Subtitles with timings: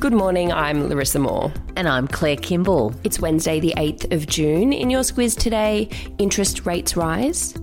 [0.00, 1.52] Good morning, I'm Larissa Moore.
[1.76, 2.94] And I'm Claire Kimball.
[3.04, 4.72] It's Wednesday, the 8th of June.
[4.72, 7.54] In your squiz today, interest rates rise,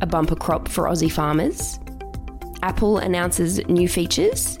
[0.00, 1.78] a bumper crop for Aussie farmers,
[2.64, 4.58] Apple announces new features,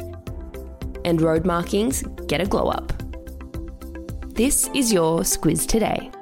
[1.04, 2.92] and road markings get a glow up.
[4.34, 6.12] This is your squiz today.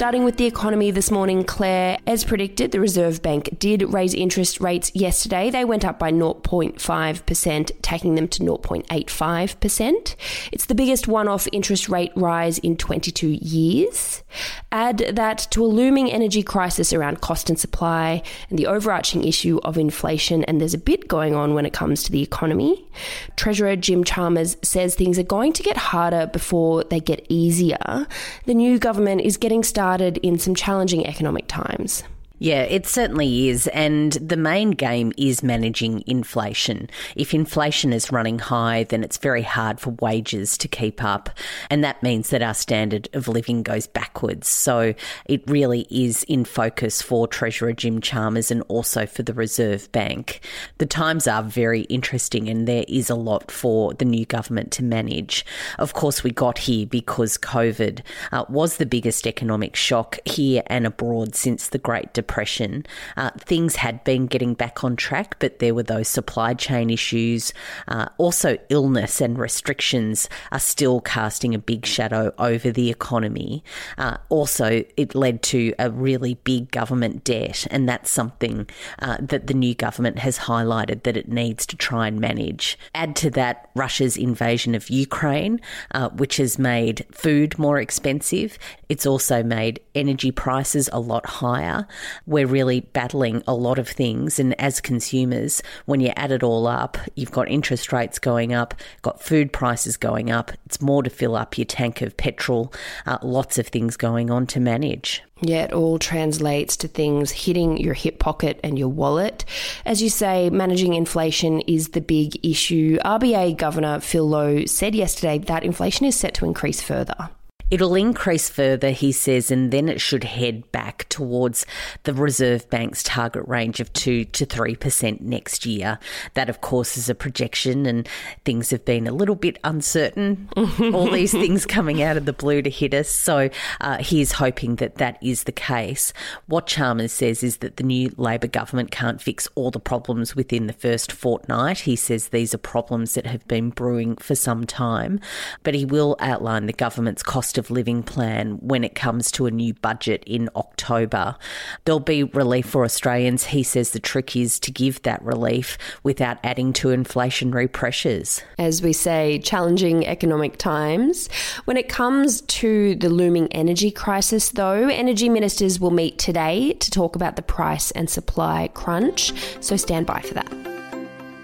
[0.00, 4.58] Starting with the economy this morning, Claire, as predicted, the Reserve Bank did raise interest
[4.58, 5.50] rates yesterday.
[5.50, 10.16] They went up by 0.5%, taking them to 0.85%.
[10.52, 14.22] It's the biggest one off interest rate rise in 22 years.
[14.72, 19.58] Add that to a looming energy crisis around cost and supply and the overarching issue
[19.64, 22.86] of inflation, and there's a bit going on when it comes to the economy.
[23.34, 28.06] Treasurer Jim Chalmers says things are going to get harder before they get easier.
[28.46, 32.04] The new government is getting started in some challenging economic times.
[32.42, 33.66] Yeah, it certainly is.
[33.66, 36.88] And the main game is managing inflation.
[37.14, 41.28] If inflation is running high, then it's very hard for wages to keep up.
[41.68, 44.48] And that means that our standard of living goes backwards.
[44.48, 44.94] So
[45.26, 50.40] it really is in focus for Treasurer Jim Chalmers and also for the Reserve Bank.
[50.78, 54.82] The times are very interesting and there is a lot for the new government to
[54.82, 55.44] manage.
[55.78, 58.00] Of course, we got here because COVID
[58.32, 62.86] uh, was the biggest economic shock here and abroad since the Great Depression depression,
[63.16, 67.52] uh, things had been getting back on track, but there were those supply chain issues.
[67.88, 73.64] Uh, also, illness and restrictions are still casting a big shadow over the economy.
[73.98, 78.68] Uh, also, it led to a really big government debt, and that's something
[79.00, 82.78] uh, that the new government has highlighted that it needs to try and manage.
[82.94, 85.60] Add to that Russia's invasion of Ukraine,
[85.96, 88.56] uh, which has made food more expensive.
[88.88, 91.88] It's also made energy prices a lot higher
[92.26, 94.38] we're really battling a lot of things.
[94.38, 98.74] And as consumers, when you add it all up, you've got interest rates going up,
[99.02, 100.52] got food prices going up.
[100.66, 102.72] It's more to fill up your tank of petrol,
[103.06, 105.22] uh, lots of things going on to manage.
[105.42, 109.44] Yeah, it all translates to things hitting your hip pocket and your wallet.
[109.86, 112.98] As you say, managing inflation is the big issue.
[112.98, 117.30] RBA Governor Phil Lowe said yesterday that inflation is set to increase further.
[117.70, 121.64] It'll increase further, he says, and then it should head back towards
[122.02, 125.98] the Reserve Bank's target range of 2 to 3% next year.
[126.34, 128.08] That, of course, is a projection, and
[128.44, 130.48] things have been a little bit uncertain.
[130.56, 133.08] All these things coming out of the blue to hit us.
[133.08, 136.12] So uh, he is hoping that that is the case.
[136.46, 140.66] What Chalmers says is that the new Labor government can't fix all the problems within
[140.66, 141.80] the first fortnight.
[141.80, 145.20] He says these are problems that have been brewing for some time,
[145.62, 149.52] but he will outline the government's cost of living plan when it comes to a
[149.52, 151.36] new budget in October.
[151.84, 153.44] There'll be relief for Australians.
[153.44, 158.42] He says the trick is to give that relief without adding to inflationary pressures.
[158.58, 161.28] As we say, challenging economic times.
[161.66, 166.90] When it comes to the looming energy crisis, though, energy ministers will meet today to
[166.90, 169.32] talk about the price and supply crunch.
[169.60, 170.69] So stand by for that.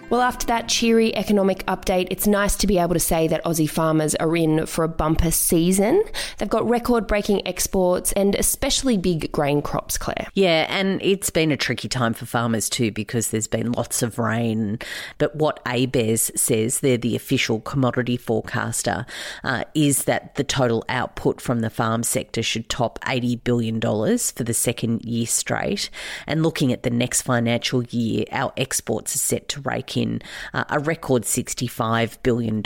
[0.09, 3.69] Well, after that cheery economic update, it's nice to be able to say that Aussie
[3.69, 6.05] farmers are in for a bumper season.
[6.39, 10.29] They've got record breaking exports and especially big grain crops, Claire.
[10.35, 14.21] Yeah, and it's been a tricky time for farmers too because there's been lots of
[14.21, 14.79] rain.
[15.19, 19.07] But what ABARES says, they're the official commodity forecaster,
[19.43, 24.45] uh, is that the total output from the farm sector should top $80 billion for
[24.45, 25.91] the second year straight.
[26.29, 30.23] And looking at the next financial year, our exports are set to rake in
[30.55, 32.63] uh, a record $65 billion.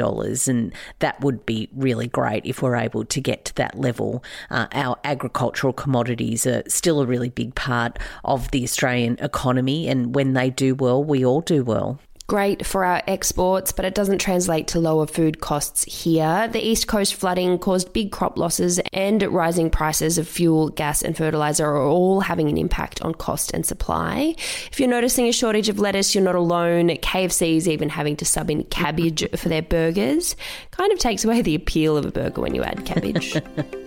[0.49, 4.23] And that would be really great if we're able to get to that level.
[4.51, 9.89] Uh, our agricultural commodities are still a really big part of the Australian economy.
[9.89, 11.99] And when they do well, we all do well
[12.31, 16.47] great for our exports, but it doesn't translate to lower food costs here.
[16.47, 21.17] The East Coast flooding caused big crop losses, and rising prices of fuel, gas, and
[21.17, 24.37] fertilizer are all having an impact on cost and supply.
[24.71, 26.91] If you're noticing a shortage of lettuce, you're not alone.
[26.91, 30.37] KFC is even having to sub in cabbage for their burgers.
[30.71, 33.43] Kind of takes away the appeal of a burger when you add cabbage.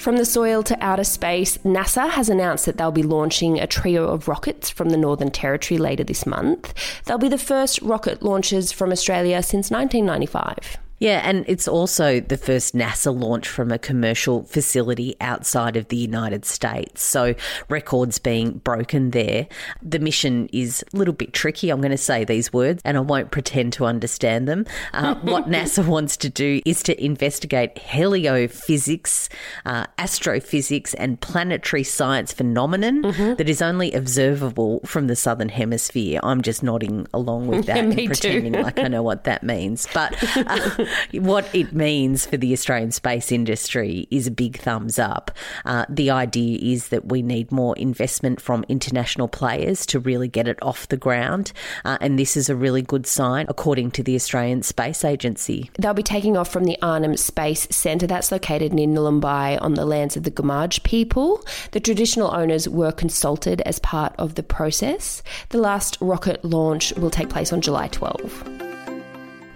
[0.00, 4.06] From the soil to outer space, NASA has announced that they'll be launching a trio
[4.08, 6.72] of rockets from the Northern Territory later this month.
[7.04, 10.78] They'll be the first rocket launches from Australia since 1995.
[11.00, 15.96] Yeah, and it's also the first NASA launch from a commercial facility outside of the
[15.96, 17.02] United States.
[17.02, 17.34] So
[17.70, 19.48] records being broken there.
[19.82, 21.70] The mission is a little bit tricky.
[21.70, 24.66] I'm going to say these words and I won't pretend to understand them.
[24.92, 29.30] Uh, what NASA wants to do is to investigate heliophysics,
[29.64, 33.34] uh, astrophysics, and planetary science phenomenon mm-hmm.
[33.36, 36.20] that is only observable from the southern hemisphere.
[36.22, 39.88] I'm just nodding along with that and pretending like I know what that means.
[39.94, 45.30] But uh, what it means for the Australian space industry is a big thumbs up.
[45.64, 50.48] Uh, the idea is that we need more investment from international players to really get
[50.48, 51.52] it off the ground.
[51.84, 55.70] Uh, and this is a really good sign, according to the Australian Space Agency.
[55.78, 59.84] They'll be taking off from the Arnhem Space Centre that's located in Nhulunbuy on the
[59.84, 61.44] lands of the Gumatj people.
[61.72, 65.22] The traditional owners were consulted as part of the process.
[65.50, 68.69] The last rocket launch will take place on July 12.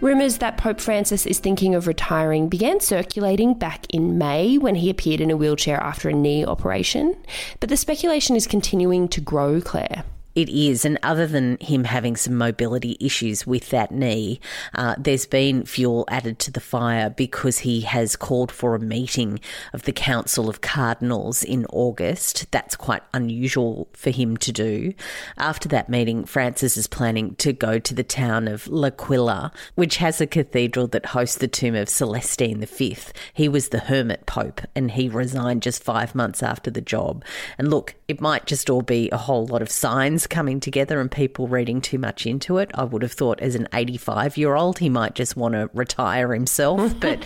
[0.05, 4.91] Rumours that Pope Francis is thinking of retiring began circulating back in May when he
[4.91, 7.17] appeared in a wheelchair after a knee operation,
[7.59, 10.05] but the speculation is continuing to grow, Claire.
[10.35, 14.41] It is, and other than him having some mobility issues with that knee,
[14.75, 19.39] uh, there's been fuel added to the fire because he has called for a meeting
[19.73, 22.51] of the Council of Cardinals in August.
[22.51, 24.95] That's quite unusual for him to do.
[25.39, 30.21] After that meeting, Francis is planning to go to the town of L'Aquila, which has
[30.21, 32.97] a cathedral that hosts the tomb of Celestine V.
[33.33, 37.25] He was the hermit pope, and he resigned just five months after the job.
[37.57, 41.11] And look, it might just all be a whole lot of signs coming together and
[41.11, 42.71] people reading too much into it.
[42.75, 46.33] I would have thought as an 85 year old, he might just want to retire
[46.33, 47.25] himself, but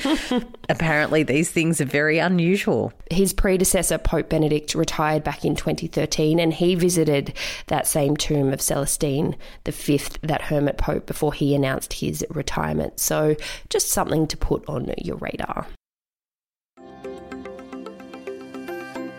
[0.69, 2.93] apparently these things are very unusual.
[3.11, 7.35] His predecessor, Pope Benedict, retired back in 2013 and he visited
[7.69, 13.01] that same tomb of Celestine the fifth, that hermit pope, before he announced his retirement.
[13.01, 13.37] So
[13.69, 15.67] just something to put on your radar.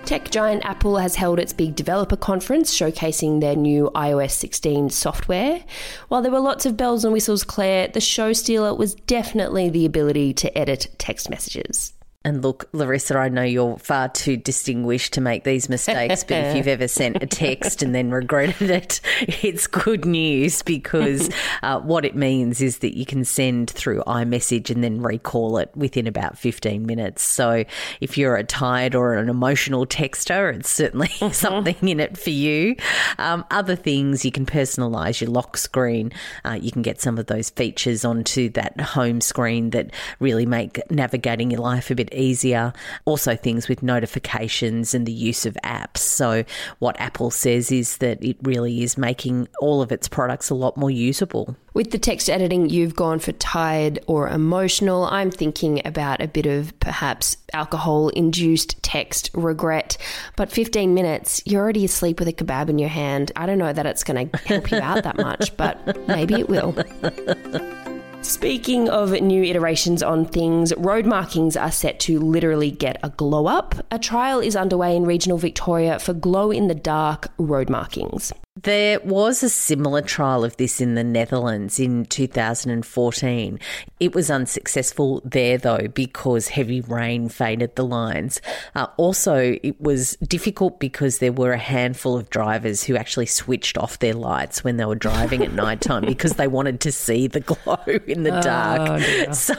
[0.10, 5.64] Tech giant Apple has held its big developer conference showcasing their new iOS 16 software.
[6.08, 9.86] While there were lots of bells and whistles, Claire, the show stealer was definitely the
[9.86, 11.94] ability to edit text messages.
[12.30, 16.56] And look, Larissa, I know you're far too distinguished to make these mistakes, but if
[16.56, 19.02] you've ever sent a text and then regretted it,
[19.42, 21.32] it's good news because
[21.64, 25.72] uh, what it means is that you can send through iMessage and then recall it
[25.76, 27.24] within about 15 minutes.
[27.24, 27.66] So
[28.00, 31.34] if you're a tired or an emotional texter, it's certainly mm-hmm.
[31.34, 32.76] something in it for you.
[33.18, 36.12] Um, other things, you can personalize your lock screen.
[36.46, 40.80] Uh, you can get some of those features onto that home screen that really make
[40.92, 42.74] navigating your life a bit easier.
[43.06, 45.98] Also, things with notifications and the use of apps.
[45.98, 46.44] So,
[46.80, 50.78] what Apple says is that it really is making all of its products a lot
[50.78, 51.56] more usable.
[51.74, 55.06] With the text editing, you've gone for tired or emotional.
[55.06, 59.98] I'm thinking about a bit of perhaps alcohol induced text regret.
[60.36, 63.32] But 15 minutes, you're already asleep with a kebab in your hand.
[63.36, 66.50] I don't know that it's going to help you out that much, but maybe it
[66.50, 66.76] will.
[68.22, 73.48] Speaking of new iterations on things, road markings are set to literally get a glow
[73.48, 73.76] up.
[73.92, 78.34] A trial is underway in regional Victoria for glow in the dark road markings.
[78.64, 83.60] There was a similar trial of this in the Netherlands in 2014.
[84.02, 88.42] It was unsuccessful there, though, because heavy rain faded the lines.
[88.76, 93.78] Uh, also, it was difficult because there were a handful of drivers who actually switched
[93.78, 97.28] off their lights when they were driving at night time because they wanted to see
[97.28, 99.02] the glow in the dark.
[99.02, 99.56] Oh, so,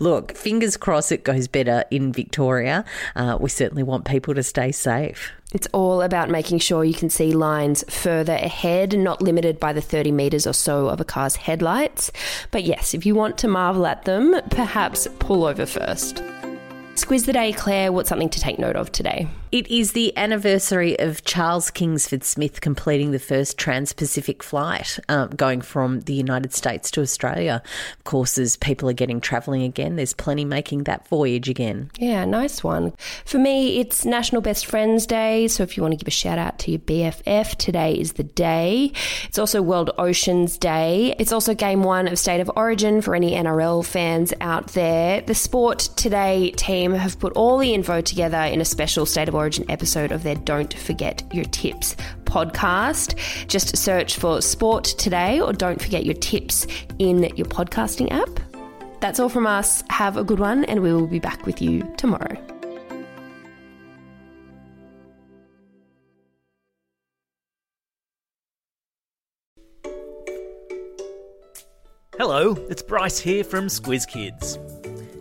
[0.00, 2.84] look, fingers crossed it goes better in Victoria.
[3.14, 5.32] Uh, we certainly want people to stay safe.
[5.56, 9.80] It's all about making sure you can see lines further ahead, not limited by the
[9.80, 12.12] 30 metres or so of a car's headlights.
[12.50, 16.22] But yes, if you want to marvel at them, perhaps pull over first.
[16.96, 17.92] Squiz the day, Claire.
[17.92, 19.28] What's something to take note of today?
[19.52, 25.30] It is the anniversary of Charles Kingsford Smith completing the first trans Pacific flight, um,
[25.30, 27.62] going from the United States to Australia.
[27.96, 31.90] Of course, as people are getting travelling again, there's plenty making that voyage again.
[31.98, 32.92] Yeah, nice one.
[33.24, 35.48] For me, it's National Best Friends Day.
[35.48, 38.24] So if you want to give a shout out to your BFF, today is the
[38.24, 38.92] day.
[39.28, 41.14] It's also World Oceans Day.
[41.18, 45.20] It's also game one of State of Origin for any NRL fans out there.
[45.20, 46.50] The Sport Today
[46.86, 50.22] team have put all the info together in a special State of Origin episode of
[50.22, 53.16] their Don't Forget Your Tips podcast.
[53.48, 56.66] Just search for Sport Today or Don't Forget Your Tips
[56.98, 58.28] in your podcasting app.
[59.00, 59.82] That's all from us.
[59.90, 62.36] Have a good one, and we will be back with you tomorrow.
[72.18, 74.58] Hello, it's Bryce here from Squiz Kids.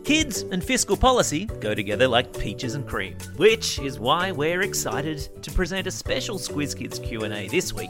[0.05, 5.27] Kids and fiscal policy go together like peaches and cream, which is why we're excited
[5.41, 7.89] to present a special Squiz Kids Q&A this week